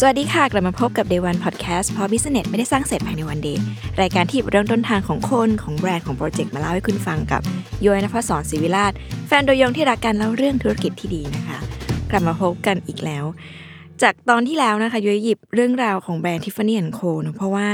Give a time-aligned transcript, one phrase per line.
[0.00, 3.62] สวัสดีค่ะ กลับมาพบกับ Day One Podcast เพราะ Business ไม่ได้สร้างเสร็จภายใน One Day
[4.00, 7.42] รายการที่เริ่มต้นทางของคนของแบรนด์ของโปรเจกต์มาเล่าให้คุณฟังกับ
[7.84, 8.92] ย้อยนภศรศิวิราช
[9.26, 11.58] แฟนโดยยงที่รักการเล่าเรื่องธุรกิจที่ดีนะคะ
[12.10, 13.24] กลับมาพบกันอีกแล้ว
[14.02, 17.68] จากตอนที่แล้วนะคะย้อยหยิบเรื่องราวของแบรนด์ Tiffany & Co เนอะเพราะว่า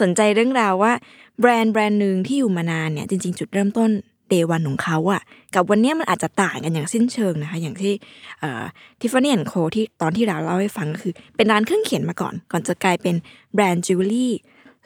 [0.00, 0.92] สนใจเรื่องราวว่า
[1.40, 3.90] แบรนด์แบรนด์หนึ่งที่อยู่มานานเนี่ยจริง ๆ จุดเริ่มต้น
[4.32, 5.22] Day One ของเขาอะ
[5.54, 7.92] กับวันนี้มันอาจจะต่างกันอย่างสิ้นเชิงนะคะ อย่างที่
[9.00, 13.14] Tiffany & Co ที่ตอนที่เราเล่าให้ฟังก็คือ เป็นร้านเครื่องเขียนมาก่อน ก่อนจะกลายเป็น
[13.54, 14.32] แบรนด์จิวเวลรี่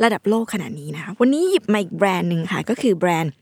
[0.02, 3.32] ระดับโลกขนาดนี้นะคะ วันนี้หยิบมาอีกแบรนด์หนึ่งค่ะ ก็คือแบรนด์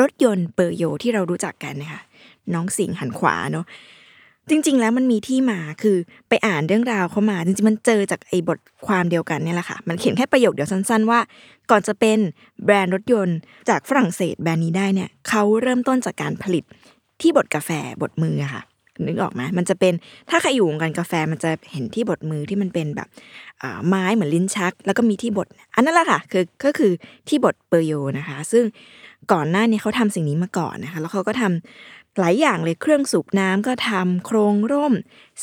[0.00, 2.00] รถยนต์เปอร์โยที่เรารู้จักกันนะคะ
[2.54, 3.64] น้องสิงหันขวาเนาะ
[4.50, 5.96] จริง ๆ แล้วมันมีที่มาคือ
[6.28, 11.20] ไปอ่านเรื่องราวเขามา จริงๆ มันเจอจากไอ้บทความเดียวกันเนี่ยแหละค่ะ มันเขียนแค่ประโยคเดียวสั้น ๆ ว่า
[11.70, 12.18] ก่อนจะเป็น
[12.64, 13.38] แบรนด์รถยนต์
[13.68, 16.64] จากฝรั่งเศสแบรนด์นี้ได้เนี่ยเขาเริ่มต้นจากการผลิต
[17.20, 17.70] ที่บดกาแฟ
[18.00, 18.62] บดมืออะค่ะ
[19.06, 19.94] นึกออกไหมมันจะเป็น
[20.30, 23.08] ถ้าใครอยู่วงการกาแฟมันจะเห็นที่บดมือที่มันเป็นแบบ
[23.88, 26.92] ไม้เหมือนลิ้นชัก แล้วก็มีที่บดอันนั้นแหละค่ะคือก็คือ
[27.28, 28.64] ที่บดเปอร์โยนะคะ ซึ่ง
[29.32, 34.94] ก่อนหน้านี้เขาทำสิ่งนี้มาก่อนนะคะ แล้วเขาก็ทำ หลายอย่างเลยเครื่องสูบน้ำก็ทำโครงร่ม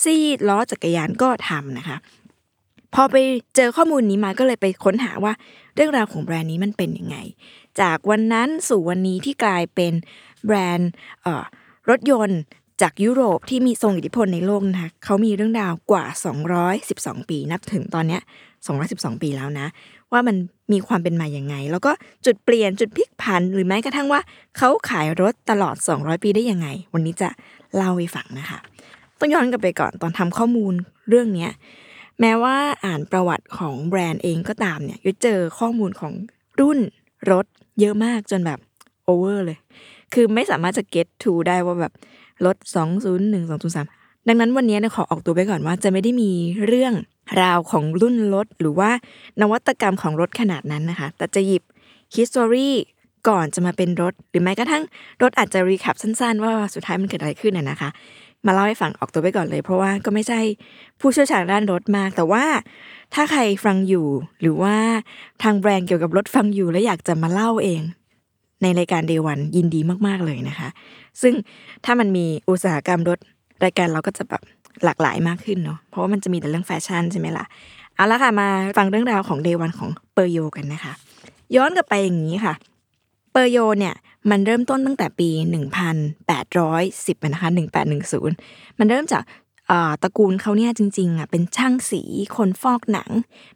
[0.01, 1.97] ซีดล้อจักรยานก็ทำนะคะ
[2.93, 3.15] พอไป
[3.55, 5.33] เจอข้อมูลนี้มาก็เลยไปค้นหาว่า
[5.75, 7.17] เรื่องราวของแบรนด์นี้มันเป็นยังไง
[7.81, 9.93] จากวันนั้นสู่วันนี้ที่กลายเป็น
[10.45, 10.89] แบรนด์
[11.89, 12.41] รถยนต์
[12.81, 16.05] จากยุโรปที่มีทรงอิทธิพลในโลกนะคะเขามีเรื่องราวกว่า
[16.67, 18.21] 212 ปี นับถึงตอนเนี้ย
[18.71, 19.67] 212 ปีแล้วนะ
[20.11, 20.35] ว่ามัน
[20.71, 21.91] มีความเป็นมาอย่างไง แล้วก็
[22.25, 24.21] จุดเปลี่ยนจุดพลิกผัน หรือแม้กระทั่งว่า
[24.57, 27.29] เขาขายรถตลอด 200 ปีได้ยังไง วันนี้จะ
[27.75, 28.59] เล่าให้ฟังนะคะ
[29.19, 30.73] ต้องย้อนกลับไปก่อนตอนทำข้อมูล
[31.09, 31.51] เรื่องเนี้ย
[32.21, 36.13] แม้ว่าอ่านประวัติของแบรนด์เองก็ตามเนี่ยยุเจอข้อมูลของ
[36.59, 36.79] รุ่น
[37.31, 37.45] รถ
[37.79, 38.59] เยอะมากจนแบบ
[39.05, 39.57] โอเวอร์เลย
[40.13, 41.93] คือไม่สามารถจะ get to ได้ว่าแบบ
[42.45, 42.57] รถ
[43.05, 43.96] 201 203
[44.27, 46.31] ดังนั้นวันนี้เนี่ยขอออกตัวไปก่อนว่าจะไม่ได้มี
[46.67, 46.93] เรื่อง
[47.41, 48.91] ราวของรุ่นรถหรือว่า
[49.41, 51.63] นวัตกรรมของรถขนาดนั้นนะคะ แต่จะหยิบ
[52.15, 52.69] history
[53.29, 54.83] ก่อนจะมาเป็นรถ หรือแม้กระทั่ง
[55.21, 57.89] รถอาจจะรีแคปสั้นๆ ว่าสุดท้ายมันเกิดอะไรขึ้นน่ะนะคะ
[58.45, 60.39] มาเล่าให้ฟังออกตัวไปก่อนเลย เพราะว่าก็ไม่ใช่
[60.99, 62.45] ผู้เชี่ยวชาญด้านรถมาก แต่ว่า
[63.13, 64.07] ถ้าใครฟังอยู่
[64.41, 64.75] หรือว่า
[65.43, 67.81] ทางแบรนด์เกี่ยวกับรถฟังอยู่แล้วอยากจะมาเล่าเอง
[68.61, 70.69] ในรายการเดวันยินดีมากๆเลยนะคะ
[71.21, 71.33] ซึ่ง
[71.85, 73.19] ถ้ามันมีอุตสาหกรรมรถ
[73.63, 74.41] รายการเราก็จะแบบ
[74.83, 77.45] หลากหลายมากขึ้นเนาะเพราะว่ามันจะมีแต่เรื่องแฟชั่นใช่ไหมล่ะ
[77.95, 78.47] เอาละค่ะมา
[78.77, 80.93] ฟังเรื่องราวของเดวันของเปอร์โยกันนะคะ
[81.55, 82.53] ย้อนกลับไปอย่างนี้ค่ะ
[83.31, 83.95] เปอร์โยเนี่ย
[84.29, 85.29] มันเริ่มต้นตั้งแต่ปี
[86.07, 87.49] 1810นะคะ
[88.13, 89.23] 1810 มันเริ่มจาก
[90.03, 92.01] ตระกูลเขาเนี่ยจริงๆอะเป็นช่างสี
[92.35, 93.09] คนฟอกหนัง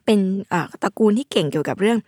[0.05, 0.19] เป็น
[0.83, 1.99] ตระกูลที่เก่งเกี่ยวกับเรื่อง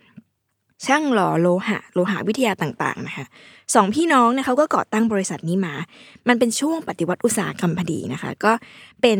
[0.86, 3.26] ช่างหล่อโลหะโลหะวิทยาต่างๆนะคะ
[3.74, 5.74] สองพี่น้องเนี่ยเขาก็ก่อตั้งบริษัทนี้มา
[6.28, 8.52] มันเป็นช่วงปฏิวัติอุตสาหกรรมพอดีนะคะ ก็
[9.02, 9.18] เป็น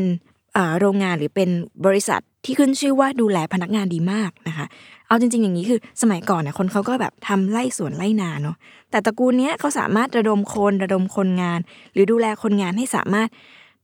[0.81, 1.51] โรงงานหรือเป็น
[1.87, 4.67] บริษัทที่ขึ้นชื่อว่าดูแลพนักงานดีมากนะคะ
[5.07, 8.57] เอาจริง ๆ อย่างนี้คือสมัยก่อนเนี่ยคนเขาก็แบบทำไล่สวนไล่นาเนาะ
[8.91, 11.61] แต่ตระกูลเนี้ยเขาสามารถระดมคนระดมคนงาน
[11.93, 13.29] หรือดูแลคนงานให้สามารถ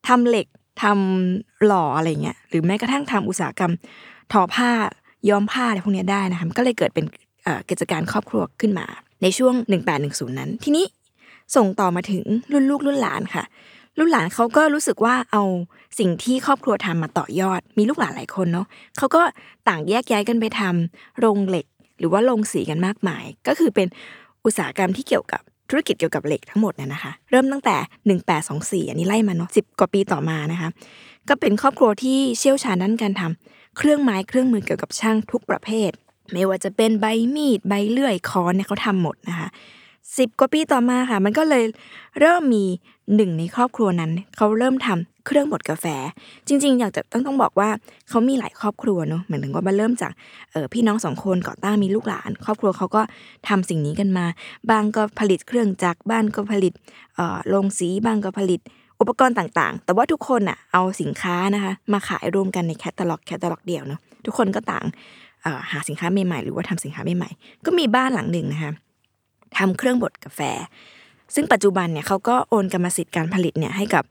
[0.09, 0.47] ทำเหล็ก
[0.83, 3.73] ทำหล่ออะไรเงี้ย หรือแม้กระทั่งทำอุตสาหกรรม
[4.33, 4.71] ทอผ้า
[5.29, 7.07] ย้อมผ้าอะไรพวกนี้ได้นะคะ ก็เลยเกิดเป็น
[7.71, 8.87] กิจการครอบครัวขึ้นมา
[9.23, 9.55] ในช่วง
[9.97, 10.87] 1810 นั้น ทีนี้
[11.57, 13.45] ส่งต่อมาถึงรุ่นลูกรุ่นหลานค่ะ
[13.99, 15.43] รุ่นหลานเขาก็รู้สึกว่าเอา
[15.99, 18.67] สิ่งที่ครอบครัวทำมาต่อยอด มีลูกหลานหลายคนเนาะ
[18.99, 19.23] เขาก็
[19.69, 21.67] ต่างแยกย้ายกันไปทำโรงเหล็ก
[21.99, 23.87] หรือว่าโรงสีกันมากมาย ก็คือเป็น
[24.45, 27.77] อุตสาหกรรมที่เกี่ยวกับธุรกิจเกี่ยวกับเหล็กทั้งหมดเนี่ยนะคะ เริ่มตั้งแต่
[28.85, 30.69] 1824 อันนี้ไล่มาเนาะ10กว่าปีต่อมานะคะ
[31.29, 35.91] ก็เป็นครอบครัวที่เชี่ยวชาญด้านการทำเครื่องไม้เครื่องมือเกี่ยวกับช่างทุกประเภท
[36.33, 39.49] ไม่ว่าจะเป็นใบมีดใบเลื่อยค้อนเนี่ยเขาทำหมดนะคะ
[40.19, 41.65] สิบกว่าปีต่อมาค่ะ มันก็เลย
[42.21, 42.65] เริ่มมี
[43.17, 45.87] หนึ่งในครอบครัวนั้นเขาเริ่มทำเครื่องบดกาแฟ
[46.49, 47.69] จริง ๆ อยากจะต้องต้องบอกว่า
[48.09, 50.13] เขามีหลายครอบครัวเนาะเหมือนถึงว่ามันเริ่มจาก
[50.51, 53.03] เออพี่น้องสองคนก่อตั้งมีลูกหลาน ครอบครัวเขาก็
[53.49, 54.27] ทำสิ่งนี้กันมา
[54.71, 56.73] บางก็ผลิตเครื่องจักรบ้านก็ผลิต
[57.17, 58.61] เอ่อโรงสีบางก็ผลิต
[59.01, 64.85] อุปกรณ์ต่างๆ แต่ว่าทุกคนอะเอาสินค้านะคะมาขายรวมกันในแคตตาล็อกแคตตาล็อกเดียวเนาะทุกคนก็ต่าง
[65.73, 68.73] หาสินค้าใหม่ๆหรือว่าทำสินค้าใหม่ๆก็มีบ้านหลังหนึ่งนะคะ
[69.59, 70.41] ทำเครื่องบดกาแฟ
[71.35, 74.05] ซึ่งปัจจุบันเนี่ยเขาก็โอนกรรมสิทธิ์การผลิตเนี่ยให้กับ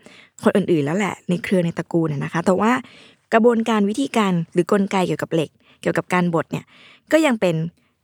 [0.43, 2.71] คนอื่นๆ แล้วแหละในเครือในตระกูลนะนะคะ แต่ว่า
[3.33, 5.49] กระบวนการวิธีการหรือกลไกเกี่ยวกับเหล็ก
[5.81, 6.65] เกี่ยวกับการบดเนี่ย
[7.11, 7.55] ก็ยังเป็น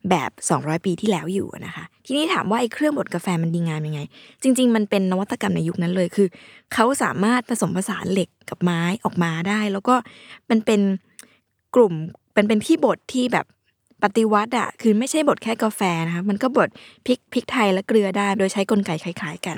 [0.10, 4.02] แบบ 200 ปีที่แล้วอยู่นะคะ ทีนี้ถามว่าไอ้เครื่องบดกาแฟมันดีงามยังไง
[4.44, 6.28] จริง ๆ มันเป็นนวัตกรรมในยุคนั้นเลยคือ
[6.74, 9.96] เขาสามารถผสมผสานเหล็กกับไม้ออกมาได้ แล้วก็
[10.50, 10.82] มันเป็น
[11.76, 11.94] กลุ่ม
[12.36, 13.46] เป็นเป็นที่บดที่แบบ
[14.04, 16.70] ปฏิวัติอะคือไม่ใช่บดแค่กาแฟนะคะมันก็บด
[17.06, 19.58] พริกพริกไทยและเกลือได้ โดยใช้กลไกคล้ายๆกัน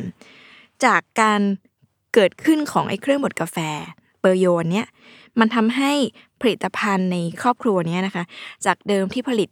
[0.85, 1.41] จากการ
[2.13, 3.57] เกิดขึ้นของไอ้เครื่องบดกาแฟ
[4.19, 4.87] เปอร์โยนเนี่ย
[5.39, 5.91] มันทำให้
[6.41, 8.23] ผลิตภัณฑ์ในครอบครัวเนี้ยนะคะ
[8.65, 9.49] จากเดิมที่ผลิต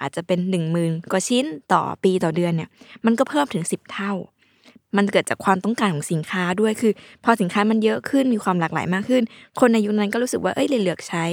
[0.00, 2.68] อาจจะเป็นหนึ่งหมื่นกว่าชิ้นต่อปีต่อเดือนเนี่ย
[3.06, 4.12] มันก็เพิ่มถึง 10 เท่า
[4.96, 6.92] มันเกิดจากความต้องการของสินค้าด้วยคือ
[7.24, 9.22] พอสินค้ามันเยอะขึ้นมีความหลากหลายมากขึ้น
[9.60, 11.24] คนในยุคนั้นก็รู้สึกว่าเอ้ยเลยเลือกใช้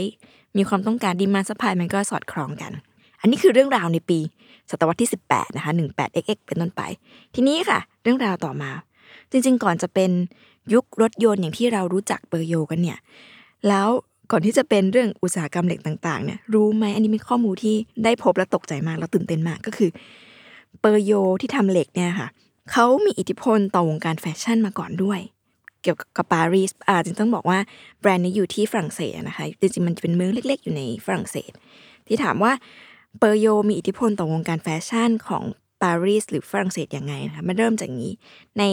[0.58, 2.72] มีความต้องการ demand supply มันก็สอดคล้องกัน
[3.22, 4.20] อันนี้คือเรื่องราวในปี
[4.70, 6.82] ศตวรรษที่ 18 นะคะ 18xx เป็นต้นไป
[7.36, 8.72] ทีนี้ค่ะ เรื่องราวต่อมา
[9.32, 10.12] จริงๆ ก่อนจะเป็น
[10.74, 12.98] ยุครถยนต์อย่างที่เรารู้จักเปอร์โยกันเนี่ย
[13.68, 13.88] แล้ว
[14.32, 19.90] ก่อนที่จะเป็นเรื่องอุตสาหกรรมเหล็กต่างๆ เนี่ยรู้ไหมอันนี้เป็นข้อมูลที่ได้พบและตกใจมากแล้วตื่นเต้นมากก็คือ
[20.80, 21.12] เปอร์โย
[21.42, 22.28] ที่ทำเหล็กเนี่ยค่ะ
[22.72, 25.20] เขามีอิทธิพลต่อวงการแฟชั่นมาก่อนด้วย
[25.88, 27.60] กี่ยวกับปารีสอ่าจริงต้องบอกว่า
[28.00, 31.52] แบรนด์นี้อยู่ที่ฝรั่งเศสนะคะจริงๆมันจะเป็นเมืองเล็ก ๆ อยู่ในฝรั่งเศส
[32.08, 32.52] ที่ถามว่า
[33.20, 35.44] เปอร์โยมีอิทธิพลต่อวงการแฟชั่นของ
[35.82, 38.12] ปารีสหรือฝรั่งเศสยังไงนะคะมันเริ่มจากนี้
[38.60, 38.64] ใน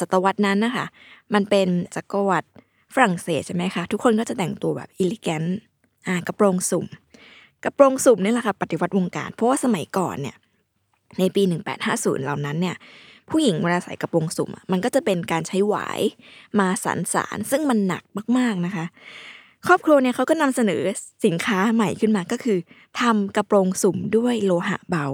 [0.00, 0.86] ศตวรรษนั้นนะคะ
[1.34, 2.48] มันเป็นจักรวรรดิ
[2.94, 5.42] ฝรั่งเศสใช่ไหมคะทุกคนก็จะแต่งตัวแบบอิลิแกน
[6.06, 6.86] อ่ากระโปรงสุ่ม
[7.64, 10.36] กระโปรงสุ่มนี่แหละค่ะปฏิวัติวงการ เพราะว่าสมัยก่อนเนี่ย
[11.18, 11.42] ในปี
[11.84, 12.76] 1850 เหล่านั้นเนี่ย
[13.30, 16.00] ผู้หญิงเวลาใส่กระโปรงสุ่มมันก็จะเป็นการใช้หวาย
[16.58, 18.04] มาสานสารซึ่งมันหนัก
[18.38, 18.84] มากๆนะคะ
[19.66, 20.82] ครอบครัวเนี่ยเขาก็นำเสนอ
[21.24, 22.58] สินค้าใหม่ขึ้นมาก็คือ
[23.00, 25.06] ทำกระโปรงสุ่มด้วยโลหะเบา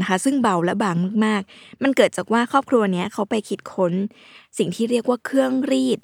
[0.00, 0.96] นะคะ ซึ่งเบาและบาง
[1.26, 3.92] มากๆ มันเกิดจากว่าครอบครัวเนี้ยเขาไปคิดค้น
[4.58, 5.98] สิ่งที่เรียกว่าเครื่องรีด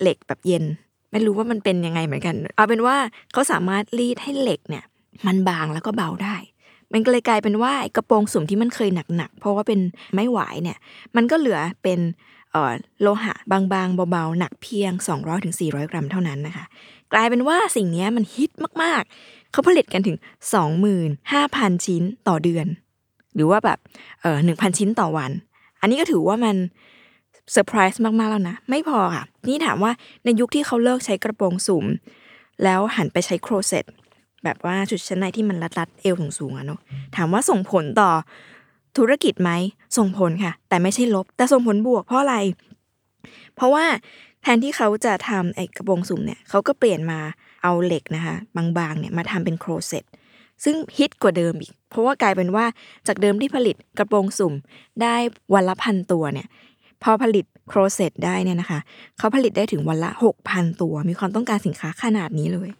[0.00, 0.64] เหล็กแบบเย็น
[1.10, 2.96] ไม่รู้ว่ามันเป็นยังไงเหมือนกัน เอาเป็นว่า
[3.32, 4.84] เขาสามารถรีดให้เหล็กเนี่ย
[5.26, 6.36] มันบางแล้วก็เบาได้
[6.92, 9.80] มันก็เลยกลายเป็นว่ากระโปรงสุ่มที่มันเคยหนักๆ เพราะว่าเป็น
[10.12, 10.78] ไม้หวายเนี่ย
[11.16, 12.00] มันก็เหลือเป็น
[13.00, 14.92] โลหะบางๆ เบาๆ หนักเพียง
[15.42, 16.64] 200-400 กรัมเท่านั้นนะคะ
[17.12, 18.50] กลายเป็นว่าสิ่งนี้มันฮิต
[18.82, 20.16] มากๆ เขาผลิตกันถึง
[20.96, 22.66] 25,000 ชิ้นต่อเดือน
[23.34, 23.78] หรือว่าแบบ
[24.20, 25.30] เออหนึ่งพันชิ้นต่อวัน
[25.80, 26.56] อันนี้ก็ถือว่ามัน
[27.52, 29.92] เซอร์ไพรส์มากๆแล้วนะ ไม่พอค่ะ นี่ถามว่า
[30.24, 31.84] ในยุคที่เขาเลิกใช้กระโปรงสุ่ม
[32.64, 33.84] แล้วหันไปใช้โครเซต
[34.46, 36.80] แบบว่าชุดชั้นในที่มันรัดๆเอวสูงๆอะเนาะ
[37.16, 38.10] ถามว่าส่งผลต่อ
[38.98, 39.50] ธุรกิจไหม
[39.96, 42.36] ส่งผลค่ะ แต่ไม่ใช่ลบ แต่ส่งผลบวกเพราะอะไร
[43.56, 43.84] เพราะว่า
[44.42, 47.18] แทนที่เขาจะทำไอ้กระโปรงสุ่มเนี่ยเขาก็เปลี่ยนมา
[47.62, 50.04] เอาเหล็กนะคะบางๆเนี่ยมาทำเป็นโครเซต
[50.64, 52.64] ซึ่งฮิตกว่าเดิมอีก เพราะว่ากลายเป็นว่า
[53.06, 54.54] จากเดิมที่ผลิตกระโปรงสุ่ม
[55.02, 55.16] ได้
[55.54, 56.48] วันละพันตัวเนี่ย
[57.02, 58.80] พอผลิตโครเซตได้เนี่ยนะคะ
[59.18, 60.10] เขาผลิตได้ถึงวันละ
[60.46, 62.70] 6,000 ตัว มีความต้องการสินค้าขนาดนี้เลย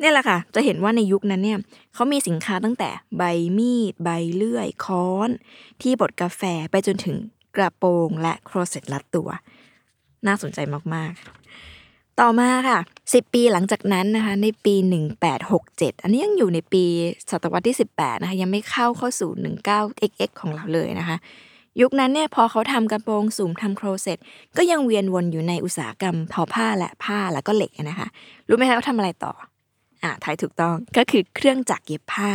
[0.00, 1.58] เนี่ยแหละค่ะ จะเห็นว่าในยุคนั้นเนี่ย
[1.94, 3.22] เขามีสินค้าตั้งแต่ใบ
[3.58, 5.30] มีด ใบเลื่อย ค้อน
[5.82, 7.16] ที่บดกาแฟไปจนถึง
[7.56, 9.28] กระโปรงและโครเซตลัดตัว
[10.26, 10.58] น่าสนใจ
[10.94, 14.74] มากๆ ต่อมาค่ะ 10 ปีหลังจากนั้นนะคะ ในปี
[15.38, 16.84] 1867 อันนี้ยังอยู่ในปี
[17.30, 21.16] ศตวรรษที่ 18 นะคะ ยังไม่เข้าเข้าสู่ 19xx ของเราเลยนะคะ
[21.80, 24.18] ยุคนั้นเนี่ยพอเขาทำกระโปรงสุ่มทำโครเซต
[24.56, 28.08] ก็ยังเวียนวนอยู่ในอุตสาหกรรมทอผ้าและผ้าแล้วก็เหล็กนะคะ
[28.48, 29.32] รู้ไหมคะเขาทำอะไรต่อ
[30.02, 32.30] อ่าทายถูกต้องก็คือเครื่องจักรเย็บผ้า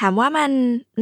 [0.00, 0.50] ถามว่ามัน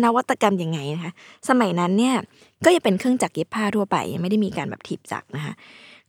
[0.05, 1.13] นวัตกรรมยังไงนะคะ
[1.49, 2.17] สมัยนั้นเนี่ย
[2.65, 5.55] ก็ยังเป็นเครื่องจักรเย็บผ้าทั่วไป ยังไม่ได้มีการแบบถีบจักรนะคะ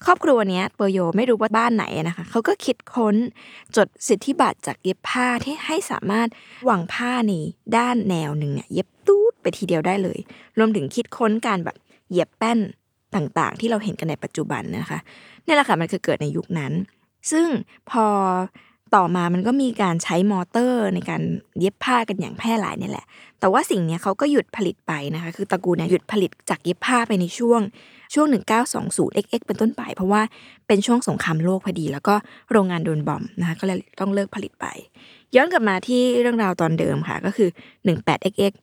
[0.05, 3.15] ครอบครัวเนี้ยเปอร์โยไม่รู้ว่าบ้านไหนนะคะเขาก็คิดค้น
[3.75, 6.27] จดสิทธิบัตรจากเย็บผ้าที่ให้สามารถ
[6.69, 7.33] วางผ้าใน
[7.77, 10.19] ด้านแนวหนึ่งเนี่ยเย็บตูดไปทีเดียวได้เลย
[10.57, 11.77] รวมถึงคิดค้นการแบบ
[12.09, 12.59] เหยียบแป้น
[13.15, 14.99] ต่างๆ ที่เราเห็นกันในปัจจุบันนะคะ
[15.45, 16.73] นี่แหละค่ะมันคือเกิดในยุคนั้น
[17.31, 17.47] ซึ่ง
[17.91, 18.05] พอ
[18.95, 21.21] ต่อมามันก็มีการใช้มอเตอร์ในการ
[21.59, 23.05] เย็บผ้ากันอย่างแพร่หลายนี่แหละ
[23.39, 27.61] แต่ว่าสิ่งนี้เขาก็หยุดผลิตไปนะคะ คือตระกูลเนี่ยหยุดผลิตจากเย็บผ้าไปในช่วง
[28.13, 28.27] ช่วง
[28.71, 30.21] 1920 XX เป็นต้นไป เพราะว่า
[30.67, 32.15] เป็นช่วงสงครามโลกพอดี แล้วก็
[32.51, 34.65] โรงงานโดนบอมนะคะก็เลยต้องเลิกผลิตไป
[35.35, 37.49] ย้อนกลับมาที่เรื่องราวตอนเดิมค่ะก็คือ
[37.85, 38.53] 18XX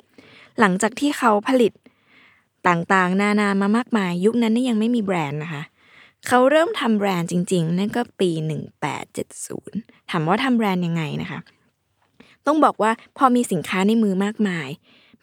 [0.60, 1.72] หลังจากที่เขาผลิต
[2.68, 5.62] ต่างๆ นานามามากมาย ยุคนั้นนี่ยังไม่มีแบรนด์นะคะ
[6.28, 8.30] เขาเริ่มทำแบรนด์จริง ๆ นั่นก็ปี
[9.20, 11.40] 1870 ถามว่าทำแบรนด์ยังไงนะคะ
[12.46, 14.68] ต้องบอกว่าพอมีสินค้าในมือมากมาย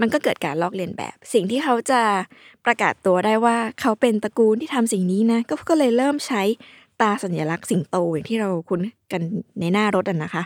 [0.02, 2.02] มันก็เกิดการลอกเลียนแบบ สิ่งที่เขาจะ
[2.66, 5.40] ประกาศตัวได้ว่าเขาเป็นตระกูลที่ทำสิ่งนี้นะ
[5.70, 6.42] ก็เลยเริ่มใช้
[7.02, 9.22] ตาสัญลักษณ์สิงโตอย่างที่เราคุ้นกัน
[9.60, 10.44] ในหน้ารถอะนะคะ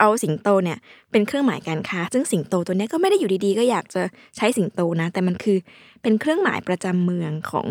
[0.00, 0.78] เอาสิงโตเนี่ย
[1.10, 4.02] เป็นเครื่องหมายการค้า ซึ่งสิงโตตัวนี้ก็ไม่ได้อยู่ดีๆ ก็อยากจะ
[4.36, 5.58] ใช้สิงโตนะ แต่มันคือ
[6.02, 7.66] เป็นเครื่องหมายประจำเมืองของ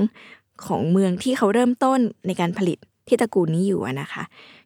[0.66, 4.24] ของเมืองที่เขาเริ่มต้นในการผลิตที่ตระกูลนี้อยู่นะคะ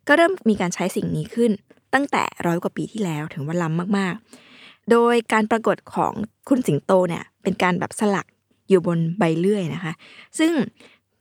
[0.08, 1.52] ก็เริ่มมีการใช้สิ่งนี้ขึ้น
[1.94, 6.14] ตั้งแต่ร้อยกว่าปีที่แล้วถึงว่าล้ำมากๆ โดยการปรากฏของ
[6.50, 8.26] คุณสิงโตเนี่ยเป็นการแบบสลัก
[8.70, 9.94] อยู่บนใบเลื่อยนะคะ
[10.40, 10.52] ซึ่ง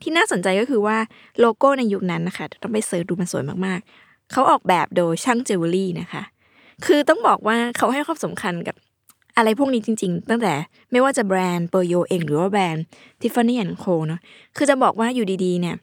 [0.02, 0.96] ที่น่าสนใจก็คือว่า
[1.40, 6.22] โลโก้ในยุคนั้นนะคะต้องไป search ดูมันสวยมากๆ เขาออกแบบโดยช่างเจวเวลรี่นะคะ
[6.84, 8.76] คือต้องบอกว่าเขาให้ความสำคัญกับ
[9.36, 10.54] อะไรพวกนี้จริง ๆ ตั้งแต่
[10.90, 12.84] ไม่ว่าจะแบรนด์เปอร์โยเองหรือว่าแบรนด์
[13.20, 14.20] Tiffany & Co เนาะ
[14.56, 15.76] คือจะบอกว่าอยู่ดีๆ เนี่ย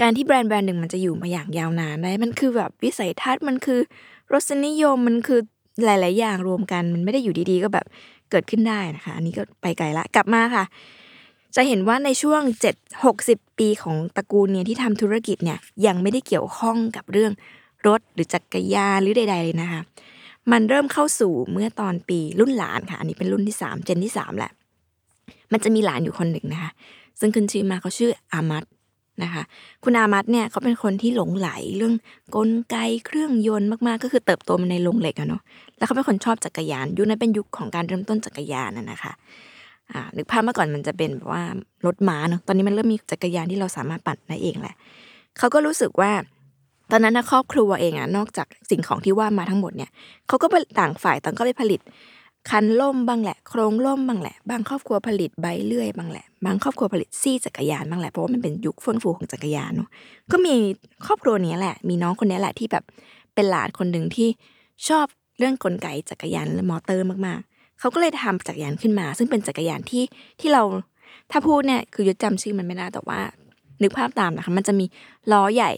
[0.00, 3.80] การที่แบรนด์แบรนด์หนึ่งมันจะอยู่มาอย่างยาวนานได้มันคือแบบวิสัยทัศน์มันคือ
[4.32, 5.40] รสนิยมมันคือ
[5.84, 7.86] หลาย ๆ อย่างรวมกันมันไม่ได้อยู่ดีๆ ก็แบบ
[8.30, 10.64] เกิดขึ้นได้นะคะ อันนี้ก็ไปไกลละกลับมาค่ะ
[11.56, 12.42] จะเห็นว่าในช่วง
[12.74, 17.32] 7 60 ปีของตระกูลเนี่ยที่ทำธุรกิจเนี่ยยังไม่ได้เกี่ยวข้องกับเรื่อง
[17.86, 19.80] รถหรือจักรยานหรือใด ๆ เลยนะคะ
[20.52, 24.52] มันเริ่มเข้าสู่เมื่อตอนปีรุ่นหลานค่ะ อันนี้เป็นรุ่นที่3เจนที่3แหละ
[25.52, 26.70] มันจะมีหลานอยู่คนหนึ่งนะคะ
[27.20, 28.64] ซึ่งขึ้นชื่อมาเขาชื่ออามัด
[29.22, 29.42] นะคะ
[29.84, 31.94] คุณอามัดเนี่ยเขาเป็นคนที่หลงไหลเรื่อง
[32.36, 35.42] กลไกเครื่องยนต์มากๆ ก็คือเติบโตมาในโรงเหล็กอะเนาะ
[35.76, 39.12] แล้วเขาเป็นคนชอบจักรยาน ยุคนั้นเป็นยุคของการเริ่มต้นจักรยานน่ะนะคะ
[39.92, 41.42] อ่านึกภาพเมื่อก่อนมันจะเป็นแบบว่า
[41.86, 44.74] รถม้าเนาะ ตอนนี้มันเริ่มมีจักรยานที่เราสามารถปั่นได้เองแหละ
[45.38, 46.10] เขาก็รู้สึกว่า
[46.90, 49.90] ตอนนั้นนะครอบครัวเองอะนอกจากสิ่งของที่ว่ามาทั้งหมดเนี่ย
[50.28, 51.80] เขาก็ไปต่างฝ่ายต่างก็ไปผลิต
[52.50, 59.88] คันล่มบ้างแหละ โครงล่มบ้างแหละ บางครอบครัวผลิตใบเลื่อยบ้างแหละ บางครอบครัวผลิตซี่จักรยานบ้างแหละเพราะว่ามันเป็นยุคเฟื่องฟูของจักรยานเนาะ
[60.32, 60.54] ก็มี
[61.06, 62.84] ครอบครัวนี้แหละ มีน้องคนนี้แหละที่แบบ
[63.34, 64.28] เป็นหลานคนหนึ่งที่
[64.88, 65.06] ชอบ
[65.38, 70.04] เรื่องกลไกจักรยานและมอเตอร์มากๆ เขาก็เลยทำจักรยานขึ้นมา ซึ่งเป็นจักรยานที่
[70.40, 70.62] ที่เรา
[71.30, 73.20] ถ้าพูดเนี่ยคือยศจำชื่อมันไม่ได้แต่ว่า
[73.82, 74.86] นึกภาพตามนะคะมันจะมี
[75.32, 75.72] ล้อใหญ่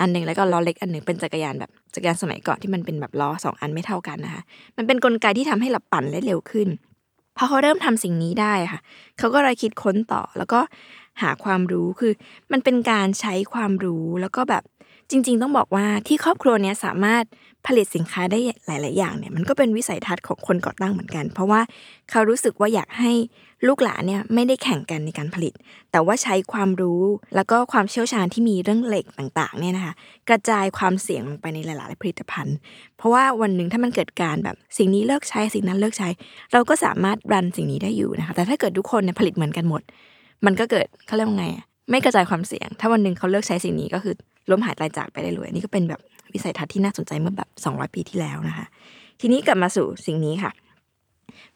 [0.00, 4.42] อันหนึ่งแล้วก็ล้อเล็กอันหนึ่งเป็นจักรยานแบบจักรยานสมัยก่อนที่มันเป็นแบบล้อสองอันไม่เท่ากันนะคะ
[4.76, 6.68] มันเป็นนกลไกที่ทำให้เราปั่นได้เร็วขึ้น
[7.36, 8.80] พอเขาเริ่มทำสิ่งนี้ได้ค่ะ
[9.18, 10.60] เขาก็เลยคิดค้นต่อแล้วก็
[11.22, 12.12] หาความรู้คือ
[12.52, 14.62] มันเป็นการใช้ความรู้แล้วก็แบบ
[15.10, 17.24] จริง ๆ ต้องบอกว่าที่ครอบครัวเนี้ยสามารถ
[17.66, 21.60] ผลิตสินค้าได้หลาย ๆ อย่างเนี่ยมันก็เป็นวิสัยทัศน์ของคนก่อตั้งเหมือนกัน เพราะว่า
[22.10, 23.12] เขารู้สึกว่าอยากให้
[23.66, 25.52] ลูกหลานเนี่ยไม่ได้แข่งกันในการผลิต
[25.92, 27.02] แต่ว่าใช้ความรู้
[27.34, 29.94] แล้วก็ความเชี่ยวชาญที่มีเรื่องเหล็กต่างๆเนี่ยนะคะ
[30.28, 32.56] กระจายความเสี่ยงลงไปในหลายๆผลิตภัณฑ์
[32.96, 36.08] เพราะว่าวันหนึ่งถ้ามันเกิดการแบบสิ่งนี้เลิกใช้สิ่งนั้นเลิกใช้
[36.52, 39.82] เราก็สามารถรันสิ่งนี้ได้อยู่นะคะแต่ถ้าเกิดทุกคนเนี่ยผลิตเหมือนกันหมด
[40.46, 44.14] มันก็เกิดเขาเรียกว่าไงอะไม่กระจายความเสี่ยง ถ้าวันหนึ่งเขาเลิกใช้สิ่งนี้ก็คือ
[44.50, 46.00] ล้มหายตายจากไปได้เลยอันนี่ก็เป็นแบบ
[46.34, 48.66] วิสัยทัศน์ที่น่าสนใจเมื่อแบบ 200 ปีที่แล้วนะคะ
[49.20, 50.52] ทีนี้กลับมาสู่สิ่งนี้ค่ะ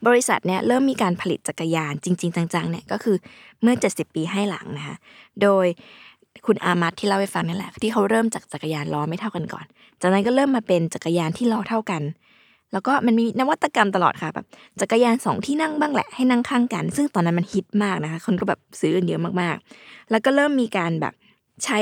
[0.06, 3.16] บริษัทเนี่ยเริ่มมีการผลิตจักรยานจริง ๆ จังๆเนี่ยก็คือ
[3.62, 4.96] เมื่อ 70 ปีให้หลังนะคะ
[5.42, 5.66] โดย
[6.46, 9.66] คุณอามัดที่เล่าให้ฟังนี่แหละที่เขาเริ่มจากจักรยานล้อไม่เท่ากันก่อน
[10.00, 12.02] จากนั้นก็เริ่มมาเป็นจักรยานที่ล้อเท่ากัน
[12.72, 14.46] แล้วก็มันมีนวัตกรรมตลอดค่ะแบบ
[14.80, 21.14] จักรยานสองที่นั่งบ้างแหละให้นั่งข้างกัน ซึ่งตอนนั้นมันฮิตมากนะคะ คนก็แบบซื้อเยอะมากๆ แล้วก็เริ่มมีการแบบ
[21.64, 21.78] ใช้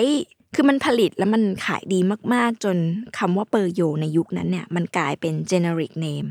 [0.54, 1.98] คือมันผลิตแล้วมันขายดี
[2.34, 2.76] มากๆ จน
[3.18, 6.28] คำว่าเปอร์โยในยุคนั้นเนี่ยมันกลายเป็น generic name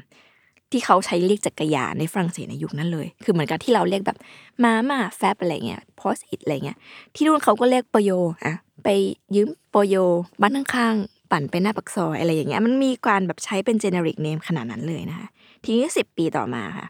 [0.72, 4.18] ที่เขาใช้เรียกจักรยานในฝรั่งเศสในยุคนั้นเลย คือเหมือนกับที่เราเรียกแบบ
[4.64, 6.78] มาม่าแฟบอะไรเงี้ยพอสอิตอะไรเงี้ย
[7.16, 8.12] ที่นู่นเขาก็เรียกเปโย
[8.44, 8.88] อะไป
[9.36, 9.96] ยืมเปโย
[10.42, 15.28] บ้านข้างๆปั่นไปหน้าปากซอยอะไรอย่างเงี้ย มันมีการแบบใช้เป็น generic name ขนาดนั้นเลยนะคะ
[15.64, 16.88] ทีนี้สิบปีต่อมาค่ะ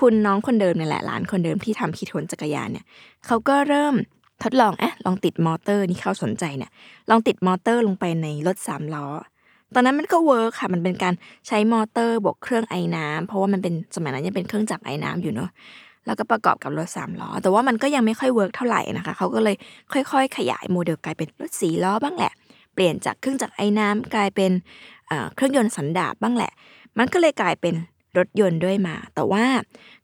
[0.00, 2.84] คุณน้องคนเดิมนี่แหละหลานคนเดิมที่ทำคิดค้นจักรยานเนี่ย
[3.26, 3.94] เขาก็เริ่ม
[4.42, 6.70] ทดลองเอ๊ะลองติดมอเตอร์นี่เขาสนใจเนี่ย
[7.10, 9.06] ลองติดมอเตอร์ลงไปในรถสามล้อ
[9.74, 11.14] ตอนนั้นมันก็ work ค่ะ มันเป็นการ
[11.46, 15.50] ใช้มอเตอร์บวกเครื่องไอ้น้ำเพราะว่ามันเป็นสมัยนั้นยังเป็นเครื่องจักรไอ้น้ำอยู่เนาะ
[16.06, 19.56] แล้วก็ประกอบกับรถสามล้อ แต่ว่ามันก็ยังไม่ค่อย work เท่าไหร่นะคะเขาก็เลย
[19.92, 22.32] ค่อย ๆ ขยายโมเดลกลายเป็นรถสี่ล้อบ้างแหละ
[22.74, 24.52] เปลี่ยนจากเครื่องจักรไอ้น้ำกลายเป็น
[25.34, 26.52] เครื่องยนต์สันดาปบ้างแหละ
[26.98, 27.74] มันก็เลยกลายเป็น
[28.18, 29.44] รถยนต์ด้วยมา แต่ว่า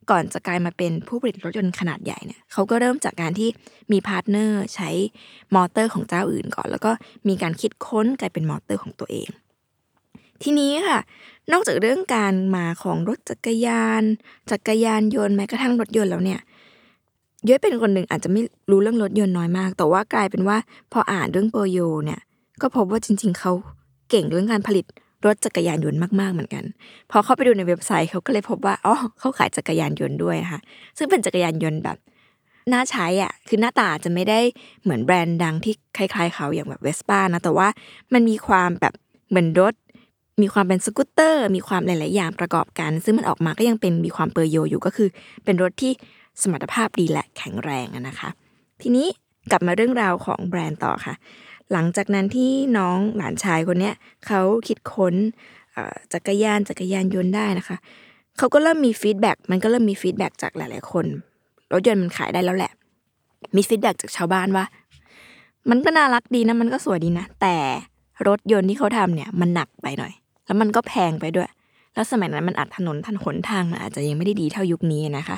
[0.09, 3.49] ก่อนจะกลายมาเป็นผู้ผลิตรถยนต์ขนาดใหญ่เนี่ยเขาก็เริ่มจากการที่
[3.91, 4.89] มี partner ใช้
[5.55, 6.91] มอเตอร์ของเจ้าอื่นก่อน แล้วก็
[7.27, 9.29] มีการคิดค้นกลายเป็นมอเตอร์ของตัวเอง
[10.43, 10.99] ทีนี้ค่ะ
[11.51, 14.03] นอกจากเรื่องการมาของรถจักรยาน
[14.51, 16.39] จักรยานยนต์แม้กระทั่งรถยนต์แล้วเนี่ย
[17.47, 18.41] ย้อยเป็นคนหนึ่งอาจจะไม่
[18.71, 20.57] รู้เรื่องรถยนต์น้อยมาก แต่ว่ากลายเป็นว่า
[20.91, 22.19] พออ่านเรื่องเปอร์โยเนี่ย
[22.61, 23.51] ก็พบว่าจริง ๆเขา
[24.09, 24.85] เก่งเรื่องการผลิต
[25.25, 26.63] รถจักรยานยนต์มากๆเหมือนกัน
[27.11, 30.59] พอเข้าไปดูในเว็บไซต์เขาก็เลยพบว่าอ๋อเขาขายจักรยานยนต์ด้วยค่ะ
[30.97, 31.97] ซึ่งเป็นจักรยานยนต์แบบ
[32.73, 34.39] น่าใช้อะคือหน้าตาจะไม่ได้
[34.83, 37.67] เหมือนแบรนด์ดังที่คล้าย ๆ เขาอย่างแบบเวสป้านะแต่ว่า
[38.13, 38.93] มันมีความแบบ
[39.29, 39.73] เหมือนรถ
[40.41, 45.09] มีความเป็นสกูตเตอร์ มีความหลาย ๆ อย่างประกอบกัน ซึ่งมันออกมาก็ยังเป็นมีความเปอร์โยอยู่ก็คือ
[45.45, 45.91] เป็นรถที่
[46.41, 48.29] สมรรถภาพดีและแข็งแรงนะคะ
[48.81, 49.07] ทีนี้
[49.51, 51.15] กลับมาเรื่องราวของแบรนด์ต่อค่ะ
[51.71, 53.91] หลังจากนั้นที่น้องหลานชายคนนี้
[54.27, 55.15] เขาคิดค้น
[56.13, 57.77] จักรยานจักรยานยนต์ได้นะคะ
[58.37, 61.05] เขาก็เริ่มมี feedback มันก็เริ่มมี feedback จากหลาย ๆ คน
[61.73, 62.71] รถยนต์มันขายได้แล้วแหละ
[63.55, 64.65] มี feedback จากชาวบ้านว่า
[65.69, 67.55] มันก็น่ารักดีนะมันก็สวยดีนะ แต่
[68.27, 70.13] รถยนต์ที่เขาทำเนี่ยมันหนักไปหน่อย
[70.49, 71.49] แล้วมันก็แพงไปด้วย
[71.93, 75.37] แล้วสมัยนั้นมันอาจถนนทันนทางมันอาจจะยังไม่ได้ดีเท่ายุคนี้นะคะ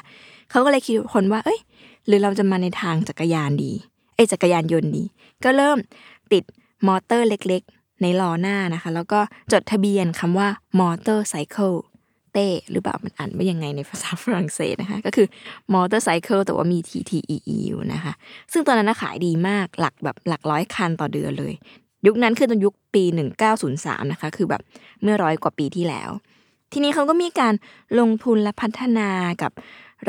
[0.50, 1.60] เขาก็เลยคิดค้นว่า เอ้ย
[2.08, 3.72] หรือเราจะมาในทางจักรยานดี
[4.16, 5.04] เอ้จักรยานยนต์ดี
[5.44, 5.78] ก็เริ่ม
[6.32, 6.44] ติด
[6.88, 9.20] มอเตอร์เล็กๆ ในล้อหน้านะคะ แล้วก็
[9.52, 10.48] จดทะเบียนคำว่า
[10.80, 15.28] motocyclette หรือเปล่ามันอ่านว่ายังไงในภาษาฝรั่งเศสนะคะ ก็คือ
[15.74, 18.14] มอเตอร์ไซเคิลแต่ว่ามี T T E E อยู่นะคะ
[18.52, 21.54] ซึ่งตอนนั้นขายดีมากหลักแบบหลักร้อยคันต่อเดือนเลย
[22.06, 23.04] ยุคนั้นคือตอนยุคปี
[23.58, 24.62] 1903 นะคะ คือแบบ
[25.02, 26.10] เมื่อร้อยกว่าปีที่แล้ว
[26.72, 27.54] ทีนี้เขาก็มีการ
[28.00, 29.10] ลงทุนและพัฒนา
[29.42, 29.52] กับ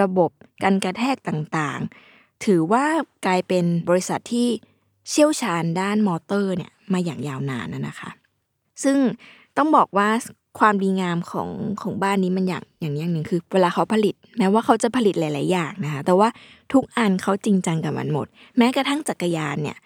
[0.00, 0.30] ระบบ
[0.62, 2.84] การกระแทกต่างๆ ถือว่า
[3.26, 4.48] กลายเป็นบริษัทที่
[5.08, 8.10] เชี่ยวชาญด้านมอเตอร์เนี่ยมาอย่างยาวนานนะคะ
[8.84, 8.96] ซึ่ง
[9.56, 10.08] ต้องบอกว่า
[10.58, 11.48] ความดีงามของ
[11.82, 16.28] ของบ้านนี้มันอย่างอย่างอย่างหนึ่งคือ เวลาเขาผลิตแม้ว่าเขาจะผลิตหลาย ๆ อย่างนะคะแต่ว่า
[16.72, 18.26] ทุกอันเขาจริงจังกับมันหมด
[18.58, 19.76] แม้กระทั่งจักรยานเนี่ย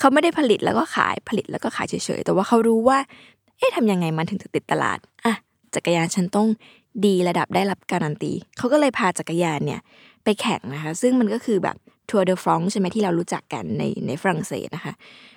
[0.00, 2.98] เขาไม่ได้ผลิตแล้วก็ขายผลิตแล้วก็ขายเฉยๆ แต่ว่าเขารู้ว่า
[3.58, 5.34] เอ๊ะทำยังไงมันถึงจะติดตลาดอะ
[5.74, 6.48] จักรยานฉันต้อง
[7.04, 9.80] ดีระดับได้รับการันตี เขาก็เลยพาจักรยานเนี่ย
[10.24, 11.76] ไปแข่งนะคะ ซึ่งมันก็คือแบบ
[12.10, 14.94] ทัวร์เดอฟรองใช่ไหมที่เรารู้จักกันในในฝรั่งเศสนะคะ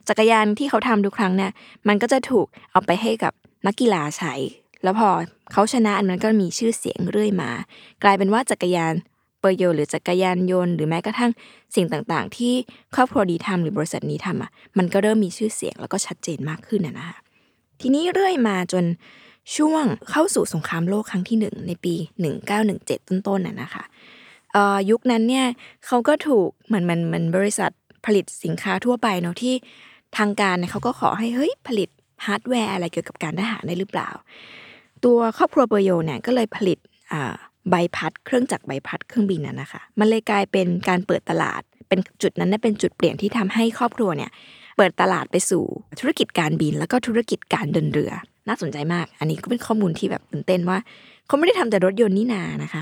[0.08, 1.52] จักรยานที่เขาทำทุกครั้งเนี่ย
[1.88, 3.34] มันก็จะถูกเอาไปให้กับ
[3.67, 4.34] นักกีฬาใช้
[4.84, 5.10] แล้วพอ
[5.52, 7.52] เขาชนะอันนั้นก็มีชื่อเสียงเรื่อยมา
[8.04, 8.93] กลายเป็นว่าจักรยาน
[9.43, 11.32] ปอร์โยหรือจักรยานยนต์ หรือแม้กระทั่ง
[11.75, 12.53] สิ่งต่างๆ ที่
[12.95, 17.17] ครอบครัวดีทำหรือบริษัทนี้ทำอะมันก็เริ่มมีชื่อเสียงแล้วก็ชัดเจนมากขึ้นนะคะ
[17.82, 18.86] ทีนี้เรื่อยมาจน
[19.56, 21.93] ช่วงเข้าสู่สงครามโลกครั้งที่หนึ่งในปี
[22.51, 23.84] 1917 ต้นๆน่ะนะคะ
[24.89, 25.45] ยุคนั้นเนี่ย
[25.86, 27.71] เขาก็ถูกเหมือนมันมันบริษัท
[28.06, 29.53] ผลิตสินค้าทั่วไปเนาะที่
[30.17, 31.89] ทางการเนี่ยเขาก็ขอให้เฮ้ยผลิต
[32.25, 34.10] ฮาร์ดแวร์อะไรเกี่ยวกับการทหารได้หรือเปล่า
[35.06, 36.77] ตัวครอบครัวเบอร์โยเนี่ยก็เลยผลิต
[37.69, 44.32] ใบพัดเครื่องจักรใบพัดเครื่องบินน่ะนะคะ มันเลยกลายเป็นการเปิดตลาด เป็นจุดนั้นเป็นจุดเปลี่ยนที่ทำให้ครอบครัวเนี่ย
[44.78, 45.63] เปิดตลาดไปสู่
[45.99, 48.12] ธุรกิจการบินแล้วก็ธุรกิจการเดินเรือ
[48.47, 50.78] น่าสนใจมาก อันนี้ก็เป็นข้อมูลที่แบบตื่นเต้นว่า
[51.28, 52.82] เขาไม่ได้ทำแต่รถยนต์นี่นานะคะ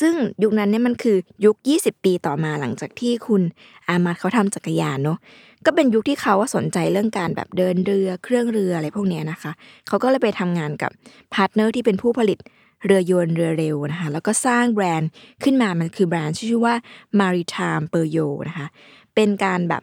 [0.00, 3.42] ซึ่งยุคนั้นเนี่ยมันคือยุค 20 ปีต่อมาหลังจากที่คุณ
[3.88, 5.18] อามาเขาทำจักรยานเนาะ
[5.66, 9.52] ก็เป็นยุคที่เขาสนใจเรื่องการแบบเดินเรือเครื่องเรืออะไรพวกนี้นะคะ
[9.88, 10.90] เขาก็เลยไปทำงานกับ
[11.34, 12.38] partner ที่เป็นผู้ผลิต
[12.86, 15.10] เรือยนต์เรือเร็วนะคะแล้วก็สร้างแบรนด์
[15.42, 16.74] ขึ้นมามันคือแบรนด์ชื่อว่า
[17.20, 18.66] Maritime p e r y o นะคะ
[19.14, 19.82] เป็นการแบบ